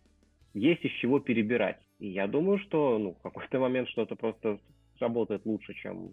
[0.52, 1.78] Есть из чего перебирать.
[2.00, 4.58] И я думаю, что ну, в какой-то момент что-то просто
[4.98, 6.12] работает лучше, чем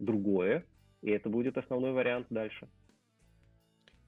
[0.00, 0.64] другое.
[1.02, 2.68] И это будет основной вариант дальше.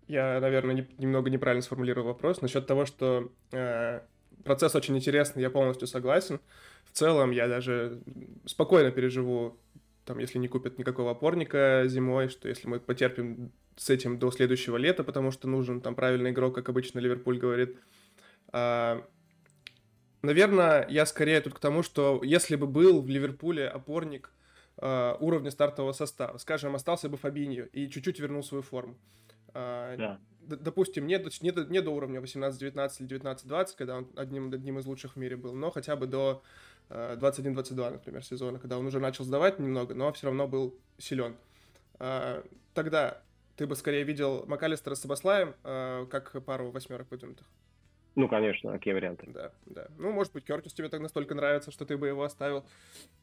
[0.08, 2.42] Я, наверное, не, немного неправильно сформулировал вопрос.
[2.42, 4.00] Насчет того, что э,
[4.44, 6.40] процесс очень интересный, я полностью согласен.
[6.84, 8.02] В целом, я даже
[8.44, 9.56] спокойно переживу
[10.10, 14.76] там, если не купят никакого опорника зимой, что если мы потерпим с этим до следующего
[14.76, 17.76] лета, потому что нужен там правильный игрок, как обычно Ливерпуль говорит.
[18.52, 19.06] А,
[20.22, 24.32] наверное, я скорее тут к тому, что если бы был в Ливерпуле опорник
[24.78, 28.98] а, уровня стартового состава, скажем, остался бы Фабиньо и чуть-чуть вернул свою форму.
[29.54, 30.20] А, да.
[30.40, 34.80] Допустим, не до, не, до, не до уровня 18-19 или 19-20, когда он одним, одним
[34.80, 36.42] из лучших в мире был, но хотя бы до
[36.90, 41.36] 21-22, например, сезона, когда он уже начал сдавать немного, но все равно был силен.
[41.98, 43.22] А, тогда
[43.56, 47.46] ты бы скорее видел МакАлистера с Сабаслаем а, как пару восьмерок выдвинутых.
[48.16, 49.26] Ну, конечно, какие варианты.
[49.28, 49.86] Да, да.
[49.98, 52.64] Ну, может быть, Кертис тебе так настолько нравится, что ты бы его оставил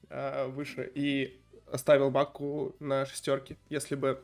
[0.10, 4.23] а, выше и оставил Баку на шестерке, если бы...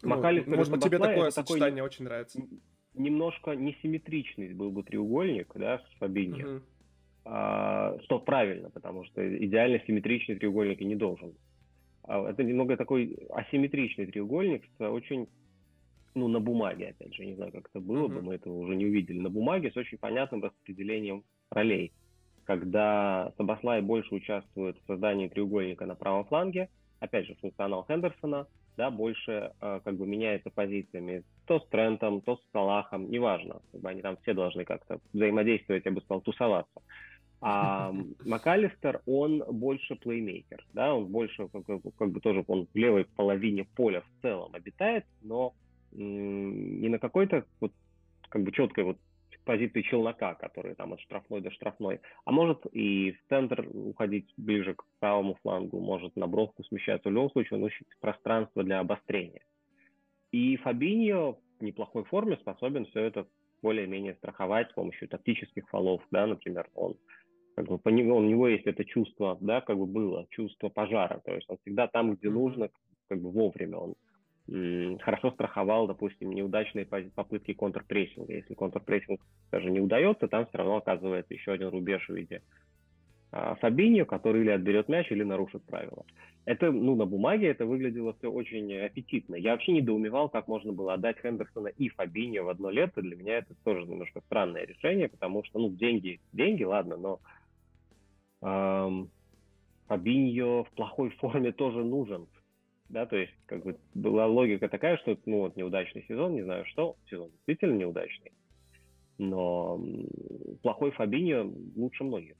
[0.00, 1.82] Ну, может быть, тебе такое сочетание такой...
[1.82, 2.40] очень нравится.
[2.94, 6.42] Немножко несимметричный был бы треугольник, да, с Фабини.
[6.42, 6.62] Угу
[7.26, 11.34] что правильно, потому что идеально симметричный треугольник и не должен.
[12.04, 15.26] А это немного такой асимметричный треугольник с очень,
[16.14, 18.86] ну, на бумаге, опять же, не знаю, как это было бы, мы этого уже не
[18.86, 21.92] увидели, на бумаге с очень понятным распределением ролей.
[22.44, 26.68] Когда Сабаслай больше участвует в создании треугольника на правом фланге,
[27.00, 32.36] опять же, функционал Хендерсона, да, больше э, как бы меняется позициями то с Трентом, то
[32.36, 36.82] с Салахом, неважно, как бы они там все должны как-то взаимодействовать, я бы сказал, тусоваться.
[37.40, 37.92] А
[38.24, 41.64] МакАлистер, он больше плеймейкер, да, он больше, как,
[41.98, 45.54] как бы тоже, он в левой половине поля в целом обитает, но
[45.92, 47.72] не на какой-то вот
[48.28, 48.98] как бы четкой вот
[49.46, 54.74] позиции челнока, который там от штрафной до штрафной, а может и в центр уходить ближе
[54.74, 57.08] к правому флангу, может на бровку смещаться.
[57.08, 59.42] В любом случае он ищет пространство для обострения.
[60.32, 63.26] И Фабиньо в неплохой форме способен все это
[63.62, 66.96] более-менее страховать с помощью тактических фолов, да, например, он
[67.56, 71.48] как бы, у него есть это чувство, да, как бы было, чувство пожара, то есть
[71.48, 72.68] он всегда там, где нужно,
[73.08, 73.94] как бы вовремя он
[75.00, 78.32] хорошо страховал, допустим, неудачные попытки контрпрессинга.
[78.32, 82.42] Если контрпрессинг даже не удается, там все равно оказывается еще один рубеж в виде
[83.32, 86.04] а, Фабиньо, который или отберет мяч, или нарушит правила.
[86.44, 89.34] Это, ну, на бумаге это выглядело все очень аппетитно.
[89.34, 93.02] Я вообще недоумевал, как можно было отдать Хендерсона и Фабиньо в одно лето.
[93.02, 97.18] Для меня это тоже немножко странное решение, потому что, ну, деньги, деньги, ладно, но
[99.88, 102.26] Фабиньо в плохой форме тоже нужен.
[102.88, 106.64] Да, то есть, как бы была логика такая, что, ну, вот неудачный сезон, не знаю
[106.66, 108.30] что, сезон действительно неудачный,
[109.18, 109.80] но
[110.62, 112.36] плохой Фабиньо лучше многих.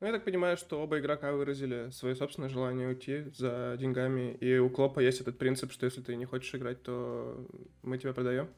[0.00, 4.58] Ну, я так понимаю, что оба игрока выразили свое собственное желание уйти за деньгами, и
[4.58, 7.46] у Клопа есть этот принцип, что если ты не хочешь играть, то
[7.82, 8.48] мы тебя продаем.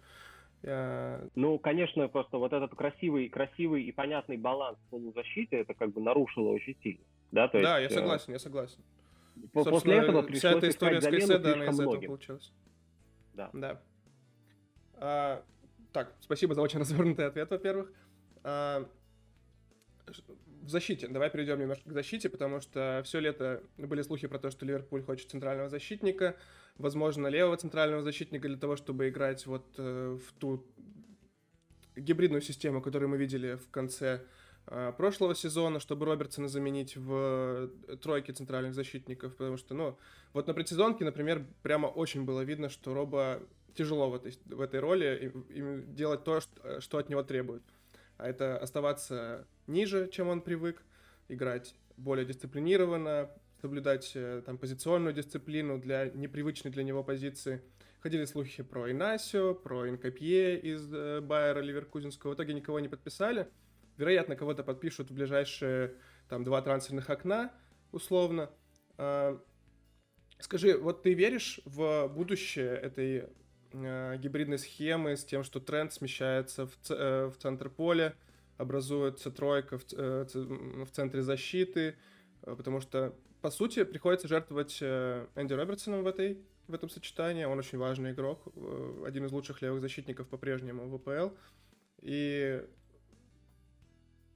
[0.62, 1.20] Я...
[1.34, 6.48] Ну, конечно, просто вот этот красивый, красивый и понятный баланс полузащиты, это как бы нарушило
[6.48, 7.04] очень сильно.
[7.30, 8.78] Да, то да есть, я э, согласен, я согласен.
[9.52, 12.52] После Собственно, этого вся эта история с Кайседо, она из этого получилась.
[13.34, 13.50] Да.
[13.52, 13.80] Да.
[14.94, 15.44] А,
[15.92, 17.92] так, спасибо за очень развернутый ответ, во-первых.
[18.42, 18.84] А,
[20.62, 21.08] в защите.
[21.08, 25.02] Давай перейдем немножко к защите, потому что все лето были слухи про то, что Ливерпуль
[25.02, 26.36] хочет центрального защитника,
[26.76, 30.66] возможно, левого центрального защитника для того, чтобы играть вот э, в ту
[31.96, 34.22] гибридную систему, которую мы видели в конце
[34.66, 39.98] э, прошлого сезона, чтобы Робертсона заменить в э, тройке центральных защитников, потому что, ну,
[40.32, 43.42] вот на предсезонке, например, прямо очень было видно, что Роба
[43.74, 47.62] тяжело в этой, в этой роли и, и делать то, что, что от него требуют
[48.18, 50.82] а это оставаться ниже, чем он привык,
[51.28, 57.62] играть более дисциплинированно, соблюдать э, там позиционную дисциплину для непривычной для него позиции.
[58.00, 62.32] ходили слухи про Инасио, про Инкопье из э, Байера Ливеркузинского.
[62.32, 63.48] В итоге никого не подписали.
[63.96, 65.94] Вероятно, кого-то подпишут в ближайшие
[66.28, 67.52] там два трансферных окна,
[67.90, 68.50] условно.
[68.96, 69.40] А,
[70.38, 73.28] скажи, вот ты веришь в будущее этой
[73.72, 78.14] гибридной схемы с тем, что тренд смещается в, э, в центр поля,
[78.56, 80.26] образуется тройка в, э,
[80.84, 81.96] в центре защиты,
[82.42, 87.44] э, потому что, по сути, приходится жертвовать э, Энди Робертсоном в, этой, в этом сочетании.
[87.44, 91.34] Он очень важный игрок, э, один из лучших левых защитников по-прежнему в ВПЛ.
[92.02, 92.64] И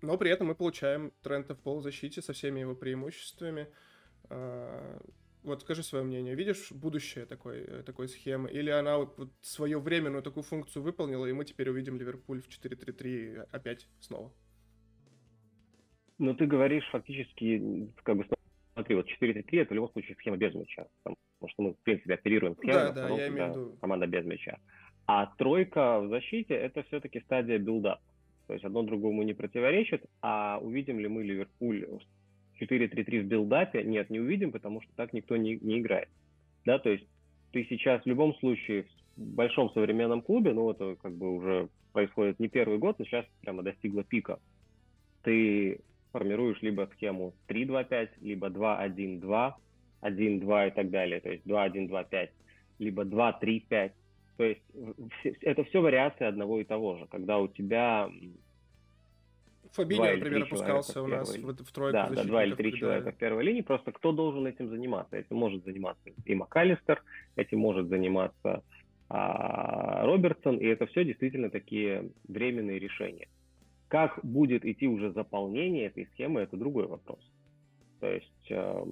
[0.03, 3.69] но при этом мы получаем Трента в полузащите со всеми его преимуществами.
[5.43, 6.37] Вот скажи свое мнение.
[6.37, 8.49] Видишь будущее такой, э, такой схемы?
[8.51, 12.49] Или она вот, вот свою временную такую функцию выполнила, и мы теперь увидим Ливерпуль в
[12.49, 14.33] 4-3-3 опять снова?
[16.19, 18.27] Ну, ты говоришь фактически, как бы,
[18.75, 20.87] смотри, вот 4-3-3 это в любом случае схема без мяча.
[21.03, 21.17] Потому
[21.49, 23.79] что мы, в принципе, оперируем схемой, да, да, я имею в виду.
[23.81, 24.59] команда без мяча.
[25.07, 27.99] А тройка в защите это все-таки стадия билда.
[28.47, 30.05] То есть одно другому не противоречит.
[30.21, 31.85] А увидим ли мы Ливерпуль
[32.63, 33.83] 4-3-3 в билдапе?
[33.83, 36.09] Нет, не увидим, потому что так никто не, не играет.
[36.65, 37.07] Да, то есть
[37.53, 42.41] ты сейчас в любом случае в большом современном клубе, ну это как бы уже происходит
[42.41, 44.39] не первый год, но сейчас прямо достигла пика.
[45.23, 45.81] Ты
[46.13, 49.55] формируешь либо схему 3-2-5, либо 2-1-2,
[50.03, 52.31] 1-2 и так далее, то есть 2-1-2-5,
[52.79, 53.93] либо 2-3-5.
[54.37, 54.63] То есть
[55.43, 58.11] это все вариации одного и того же, когда у тебя
[59.73, 63.17] Фабини, например, опускался у нас в, в тройку Да, да, два или три человека в
[63.17, 63.63] первой линии.
[63.63, 65.17] Просто кто должен этим заниматься?
[65.17, 67.03] Этим может заниматься и МакАлистер,
[67.37, 68.63] этим может заниматься
[69.09, 73.29] а, Робертсон, и это все действительно такие временные решения.
[73.89, 77.21] Как будет идти уже заполнение этой схемы, это другой вопрос.
[78.01, 78.85] То есть э,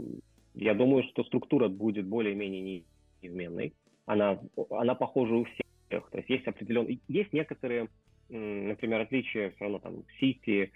[0.55, 2.85] я думаю, что структура будет более-менее
[3.23, 3.75] неизменной
[4.11, 4.39] она,
[4.71, 6.11] она похожа у всех.
[6.11, 7.89] То есть есть определенные, есть некоторые,
[8.31, 10.73] например, отличия все равно там Сити,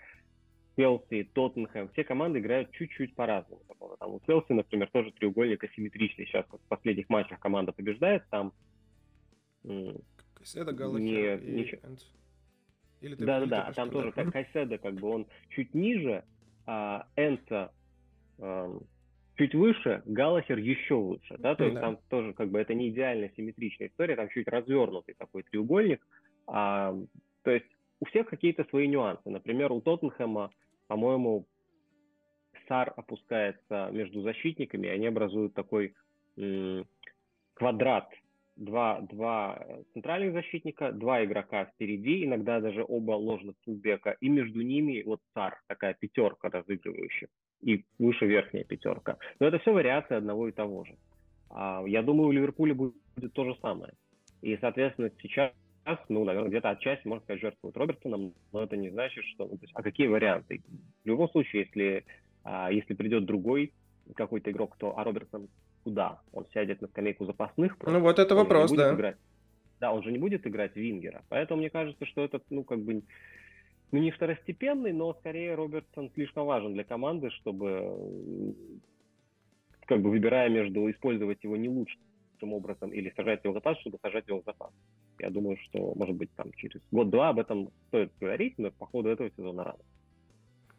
[0.76, 3.62] Челси, Тоттенхэм, все команды играют чуть-чуть по-разному.
[3.98, 6.26] Там у Челси, например, тоже треугольник асимметричный.
[6.26, 8.52] Сейчас в последних матчах команда побеждает, там
[10.34, 11.80] Кайседа, не, и.
[13.00, 16.24] Или да, да, да, там тоже как Кайседа, как бы он чуть ниже,
[16.66, 17.72] а Энца
[19.36, 23.30] чуть выше, Галахер еще лучше, да, то есть там тоже как бы это не идеально
[23.36, 26.06] симметричная история, там чуть развернутый такой треугольник,
[26.46, 26.96] а,
[27.44, 27.66] то есть
[28.00, 30.50] у всех какие-то свои нюансы, например, у Тоттенхэма,
[30.88, 31.46] по-моему,
[32.68, 35.94] Сар опускается между защитниками, они образуют такой
[36.36, 36.86] м-
[37.54, 38.08] квадрат,
[38.56, 45.02] два, два центральных защитника, два игрока впереди, иногда даже оба ложных фулбека, и между ними
[45.04, 47.28] вот Сар, такая пятерка разыгрывающая
[47.60, 49.18] и выше верхняя пятерка.
[49.40, 50.96] Но это все вариации одного и того же.
[51.50, 52.94] А, я думаю, у Ливерпуля будет
[53.32, 53.92] то же самое.
[54.42, 55.52] И, соответственно, сейчас,
[56.08, 59.46] ну, наверное, где-то отчасти, можно сказать, жертвуют Робертсоном, но это не значит, что...
[59.46, 60.62] Ну, то есть, а какие варианты?
[61.04, 62.04] В любом случае, если,
[62.42, 63.72] а, если придет другой
[64.14, 65.48] какой-то игрок, то а Робертсон
[65.82, 66.20] куда?
[66.32, 67.76] Он сядет на скамейку запасных?
[67.76, 68.94] Просто, ну, вот это вопрос, да.
[68.94, 69.16] Играть.
[69.80, 71.22] Да, он же не будет играть Вингера.
[71.28, 73.02] Поэтому мне кажется, что это, ну, как бы
[73.92, 78.56] ну, не второстепенный, но скорее Робертсон слишком важен для команды, чтобы,
[79.86, 82.00] как бы выбирая между использовать его не лучшим
[82.42, 84.72] образом или сажать его в запас, чтобы сажать его в запас.
[85.18, 89.08] Я думаю, что, может быть, там через год-два об этом стоит говорить, но по ходу
[89.08, 89.78] этого сезона рано.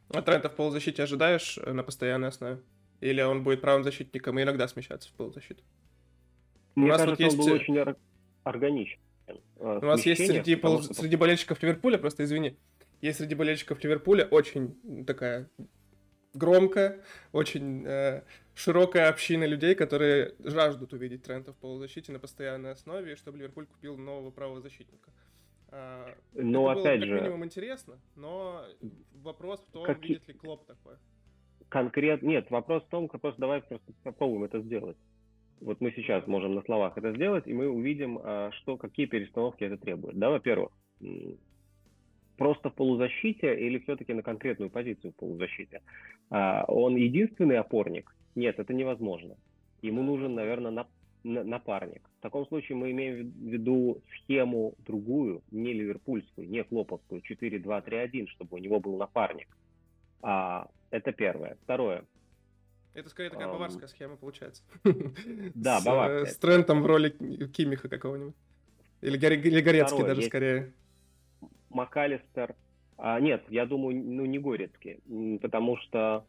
[0.09, 2.61] А Трента в полузащите ожидаешь на постоянной основе?
[3.01, 5.63] Или он будет правым защитником и иногда смещаться в полузащиту?
[6.75, 7.39] Мне У нас кажется, вот есть...
[7.39, 7.95] он был очень
[8.43, 8.99] органичен.
[9.57, 10.81] У нас есть среди, пол...
[10.81, 10.93] что...
[10.93, 12.57] среди болельщиков Ливерпуля, просто извини,
[13.01, 15.49] есть среди болельщиков Ливерпуля очень такая
[16.33, 18.21] громкая, очень э,
[18.55, 23.97] широкая община людей, которые жаждут увидеть Трента в полузащите на постоянной основе, чтобы Ливерпуль купил
[23.97, 25.11] нового правого защитника.
[25.69, 27.13] А, но это опять было, же...
[27.13, 28.65] как минимум интересно, но
[29.21, 30.13] вопрос в том, Какие...
[30.13, 30.97] видит ли Клоп такое.
[31.69, 34.97] Конкретно, нет, вопрос в том, просто давай просто попробуем это сделать.
[35.59, 39.63] Вот мы сейчас можем на словах это сделать, и мы увидим, а, что, какие перестановки
[39.63, 40.17] это требует.
[40.17, 40.71] Да, во-первых,
[42.37, 45.81] просто в полузащите или все-таки на конкретную позицию в полузащите?
[46.29, 48.15] А, он единственный опорник?
[48.35, 49.35] Нет, это невозможно.
[49.81, 50.87] Ему нужен, наверное, на,
[51.23, 52.09] на, напарник.
[52.19, 58.55] В таком случае мы имеем в виду схему другую, не ливерпульскую, не хлоповскую, 4-2-3-1, чтобы
[58.55, 59.47] у него был напарник.
[60.21, 61.57] А, это первое.
[61.63, 62.05] Второе.
[62.93, 64.63] Это скорее такая баварская схема получается.
[65.53, 66.25] Да, баварская.
[66.25, 68.35] С Трентом в роли Кимиха какого-нибудь.
[69.01, 70.73] Или Горецкий даже скорее.
[71.75, 72.55] МакАлистер.
[72.97, 74.99] А, нет, я думаю, ну не Горецкий,
[75.41, 76.25] потому что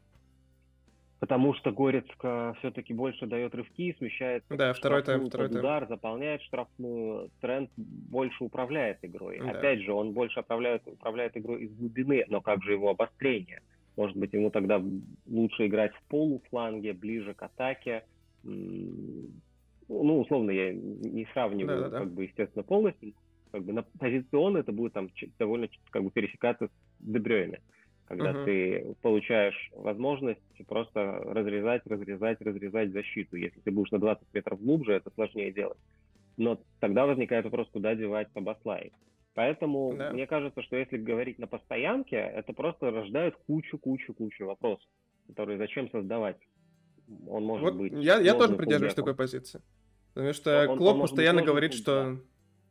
[1.19, 6.43] Потому что Горецка все-таки больше дает рывки, смещается да, второй тайм, второй под удар, заполняет
[6.43, 7.31] штрафную.
[7.41, 9.39] Тренд больше управляет игрой.
[9.39, 9.53] Да.
[9.53, 13.63] Опять же, он больше управляет, управляет игрой из глубины, но как же его обострение?
[13.97, 14.83] Может быть, ему тогда
[15.27, 18.05] лучше играть в полуфланге, ближе к атаке.
[18.45, 19.31] Ну,
[20.21, 21.99] условно, я не сравниваю, да, да, да.
[22.01, 23.15] как бы, естественно, полностью.
[23.57, 27.61] Как бы на позиционно это будет там довольно как бы пересекаться с Дебрёйне
[28.07, 28.45] когда uh-huh.
[28.45, 33.35] ты получаешь возможность просто разрезать, разрезать, разрезать защиту.
[33.35, 35.79] Если ты будешь на 20 метров глубже, это сложнее делать.
[36.37, 38.93] Но тогда возникает вопрос, куда девать Сабаслай.
[39.35, 40.13] Поэтому да.
[40.13, 44.89] мне кажется, что если говорить на постоянке, это просто рождает кучу-кучу-кучу вопросов,
[45.27, 46.37] которые зачем создавать.
[47.27, 47.93] Он может вот быть...
[47.93, 49.61] Я, я тоже придерживаюсь такой позиции.
[50.15, 52.21] Потому что он, Клоп он постоянно говорит, что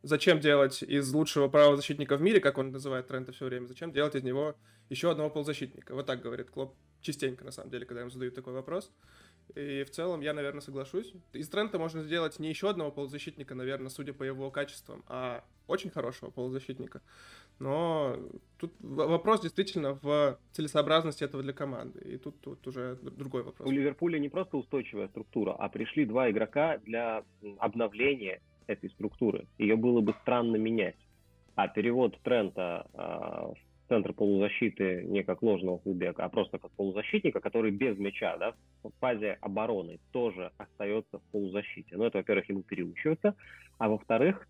[0.06, 4.16] зачем делать из лучшего правозащитника в мире, как он называет Трента все время, зачем делать
[4.16, 4.56] из него
[4.90, 5.96] еще одного полузащитника?
[5.96, 8.92] Вот так говорит Клоп частенько, на самом деле, когда им задают такой вопрос.
[9.56, 11.14] И в целом я, наверное, соглашусь.
[11.34, 15.90] Из Трента можно сделать не еще одного полузащитника, наверное, судя по его качествам, а очень
[15.90, 17.02] хорошего полузащитника.
[17.60, 18.18] Но
[18.58, 22.00] тут вопрос действительно в целесообразности этого для команды.
[22.00, 23.68] И тут, тут уже другой вопрос.
[23.68, 27.24] У Ливерпуля не просто устойчивая структура, а пришли два игрока для
[27.60, 29.48] обновления этой структуры.
[29.58, 30.96] Ее было бы странно менять.
[31.56, 37.40] А перевод Трента э, в центр полузащиты не как ложного фулбека, а просто как полузащитника,
[37.40, 41.96] который без мяча, да, в фазе обороны тоже остается в полузащите.
[41.96, 43.36] Ну, это, во-первых, ему переучиваться,
[43.78, 44.48] а во-вторых,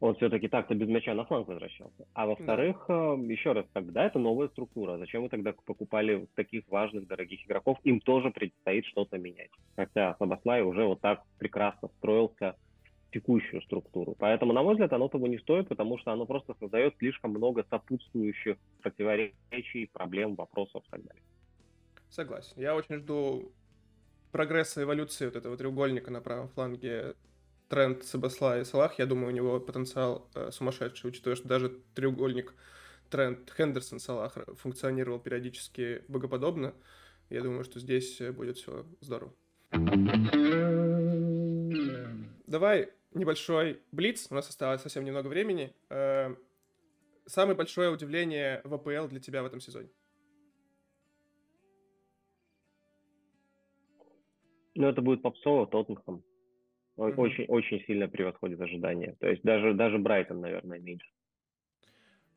[0.00, 2.06] он все-таки так-то без мяча на фланг возвращался.
[2.14, 2.94] А во-вторых, да.
[2.94, 4.96] Э, еще раз, тогда это новая структура.
[4.96, 7.78] Зачем вы тогда покупали таких важных, дорогих игроков?
[7.84, 9.50] Им тоже предстоит что-то менять.
[9.76, 12.56] Хотя Сабаслай уже вот так прекрасно строился
[13.12, 14.14] текущую структуру.
[14.18, 17.64] Поэтому, на мой взгляд, оно того не стоит, потому что оно просто создает слишком много
[17.68, 21.22] сопутствующих противоречий, проблем, вопросов и так далее.
[22.08, 22.54] Согласен.
[22.56, 23.52] Я очень жду
[24.32, 27.14] прогресса эволюции вот этого треугольника на правом фланге
[27.68, 28.98] тренд Сабасла и Салах.
[28.98, 32.54] Я думаю, у него потенциал э, сумасшедший, учитывая, что даже треугольник
[33.10, 36.74] тренд Хендерсон Салах функционировал периодически богоподобно.
[37.28, 39.32] Я думаю, что здесь будет все здорово.
[42.46, 45.74] Давай небольшой блиц, у нас осталось совсем немного времени.
[45.88, 46.34] Э,
[47.26, 49.88] самое большое удивление в АПЛ для тебя в этом сезоне?
[54.74, 56.22] Ну, это будет попсово Тоттенхэм.
[56.96, 57.46] Очень, mm-hmm.
[57.48, 59.16] очень сильно превосходит ожидания.
[59.20, 61.08] То есть даже, даже Брайтон, наверное, меньше.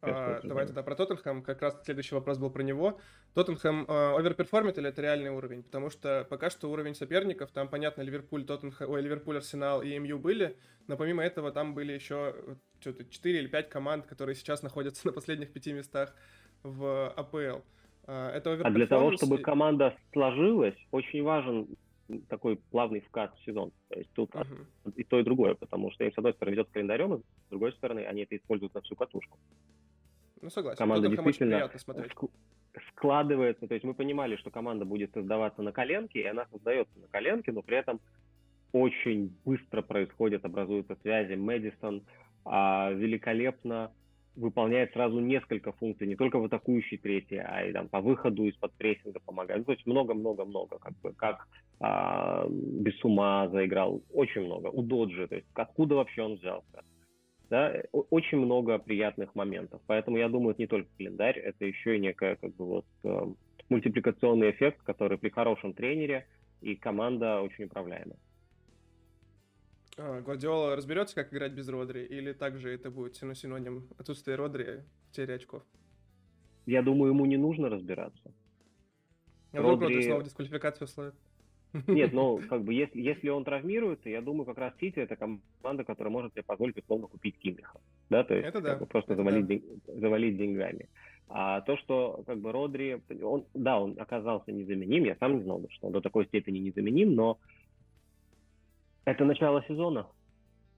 [0.06, 1.44] А, давай тогда про Тоттенхэм.
[1.44, 3.00] Как раз следующий вопрос был про него.
[3.34, 5.64] Тоттенхэм э, overperform ит или это реальный уровень?
[5.64, 10.20] Потому что пока что уровень соперников, там, понятно, Ливерпуль, Тоттенхэм, ой, Ливерпуль, Арсенал и МЮ
[10.20, 12.36] были, но помимо этого там были еще
[12.80, 16.14] что-то 4 или 5 команд, которые сейчас находятся на последних пяти местах
[16.64, 17.62] в АПЛ.
[18.06, 21.68] А, это а для того, чтобы команда сложилась, очень важен
[22.28, 23.72] такой плавный вкат в сезон.
[23.90, 24.94] То есть тут uh-huh.
[24.96, 28.02] и то, и другое, потому что им, с одной стороны, ведет календарем, с другой стороны,
[28.02, 29.38] они это используют на всю катушку.
[30.44, 30.78] Ну, согласен.
[30.78, 31.70] Команда действительно
[32.90, 33.68] складывается.
[33.68, 37.52] То есть мы понимали, что команда будет создаваться на коленке, и она создается на коленке,
[37.52, 38.02] но при этом
[38.74, 41.36] очень быстро происходят, образуются связи.
[41.36, 42.04] Мэдисон
[42.44, 43.92] а, великолепно
[44.36, 48.74] выполняет сразу несколько функций, не только в атакующей трети, а и там по выходу из-под
[48.74, 49.60] прессинга помогает.
[49.60, 51.48] Ну, то есть много-много-много, как бы, как
[51.80, 54.68] а, без ума заиграл, очень много.
[54.68, 56.84] У Доджи, то есть откуда вообще он взялся
[57.54, 59.80] да, очень много приятных моментов.
[59.86, 63.34] Поэтому я думаю, это не только календарь, это еще и некая как бы вот э,
[63.70, 66.26] мультипликационный эффект, который при хорошем тренере
[66.62, 68.18] и команда очень управляемая.
[69.98, 75.34] А, Гвардиола разберется, как играть без Родри, или также это будет синоним отсутствия Родри, потери
[75.34, 75.62] очков?
[76.66, 78.34] Я думаю, ему не нужно разбираться.
[79.52, 81.14] А вдруг Родри снова дисквалификацию условит?
[81.88, 85.84] Нет, ну, как бы, если, если он травмируется, я думаю, как раз Сити это команда,
[85.84, 87.80] которая может себе позволить условно купить Кимиха.
[88.10, 88.70] Да, то есть это да.
[88.72, 89.54] Как бы, просто это завалить, да.
[89.56, 90.90] день, завалить деньгами.
[91.30, 95.66] А то, что как бы Родри, он, да, он оказался незаменим, я сам не знал,
[95.70, 97.40] что он до такой степени незаменим, но
[99.06, 100.08] это начало сезона.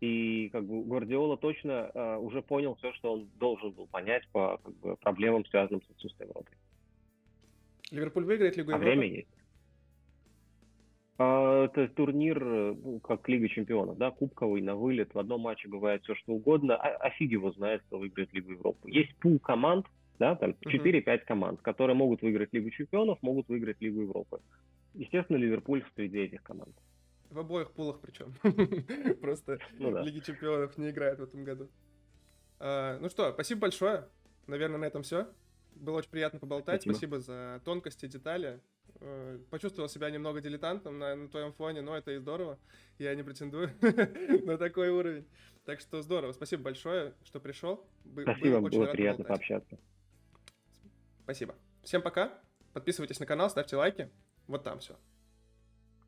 [0.02, 4.60] И как бы Гвардиола точно uh, уже понял все, что он должен был понять по
[4.64, 6.54] как бы, проблемам, связанным с отсутствием Родри.
[7.92, 8.92] Ливерпуль выиграет Лигу а Европы?
[8.92, 9.30] время есть.
[11.18, 15.14] А, это турнир, ну, как Лига Чемпионов, да, кубковый, на вылет.
[15.14, 16.76] В одном матче бывает все, что угодно.
[16.76, 18.90] А, а фиг его знает, кто выиграет Лигу Европы.
[18.92, 19.86] Есть пул команд,
[20.20, 24.42] да, там 4-5 команд, которые могут выиграть Лигу Чемпионов, могут выиграть Лигу Европы.
[24.94, 26.76] Естественно, Ливерпуль среди этих команд.
[27.30, 28.34] В обоих пулах причем.
[29.22, 30.02] Просто ну, да.
[30.02, 31.70] Лиги Чемпионов не играет в этом году.
[32.60, 34.08] А, ну что, спасибо большое.
[34.48, 35.28] Наверное, на этом все.
[35.76, 36.82] Было очень приятно поболтать.
[36.82, 38.62] Спасибо, спасибо за тонкости, детали.
[39.02, 42.58] Э, почувствовал себя немного дилетантом на, на твоем фоне, но это и здорово.
[42.98, 43.72] Я не претендую
[44.46, 45.28] на такой уровень.
[45.66, 46.32] Так что здорово.
[46.32, 47.86] Спасибо большое, что пришел.
[48.22, 49.78] Спасибо, было приятно пообщаться.
[51.24, 51.56] Спасибо.
[51.84, 52.34] Всем пока.
[52.74, 54.10] Подписывайтесь на канал, ставьте лайки.
[54.48, 54.96] Вот там все.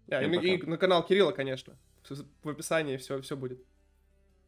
[0.09, 1.77] А, и, и на канал Кирилла, конечно.
[2.43, 3.59] В описании все, все будет.